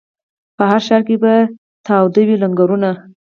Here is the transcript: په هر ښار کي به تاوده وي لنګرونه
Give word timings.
په 0.57 0.63
هر 0.71 0.81
ښار 0.87 1.01
کي 1.07 1.15
به 1.21 1.33
تاوده 1.85 2.21
وي 2.27 2.35
لنګرونه 2.43 2.89